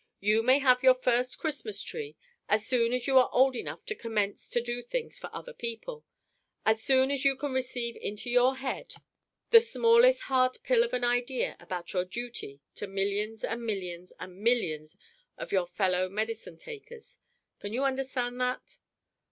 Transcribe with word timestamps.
You 0.19 0.41
may 0.41 0.57
have 0.57 0.81
your 0.81 0.95
first 0.95 1.37
Christmas 1.37 1.79
Tree 1.83 2.15
as 2.49 2.65
soon 2.65 2.91
as 2.91 3.05
you 3.05 3.19
are 3.19 3.29
old 3.31 3.55
enough 3.55 3.85
to 3.85 3.93
commence 3.93 4.49
to 4.49 4.59
do 4.59 4.81
things 4.81 5.19
for 5.19 5.29
other 5.31 5.53
people; 5.53 6.03
as 6.65 6.81
soon 6.81 7.11
as 7.11 7.23
you 7.23 7.35
can 7.35 7.51
receive 7.53 7.95
into 7.97 8.27
your 8.27 8.55
head 8.55 8.95
the 9.51 9.61
smallest 9.61 10.21
hard 10.21 10.57
pill 10.63 10.83
of 10.83 10.93
an 10.95 11.03
idea 11.03 11.55
about 11.59 11.93
your 11.93 12.03
duty 12.05 12.61
to 12.73 12.87
millions 12.87 13.43
and 13.43 13.63
millions 13.63 14.11
and 14.19 14.39
millions 14.41 14.97
of 15.37 15.51
your 15.51 15.67
fellow 15.67 16.09
medicine 16.09 16.57
takers. 16.57 17.19
Can 17.59 17.71
you 17.71 17.83
understand 17.83 18.41
that?" 18.41 18.77